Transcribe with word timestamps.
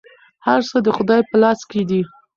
هر 0.45 0.59
څه 0.69 0.77
د 0.85 0.87
خدای 0.97 1.21
په 1.29 1.35
لاس 1.41 1.59
کې 1.69 1.81
دي. 1.89 2.01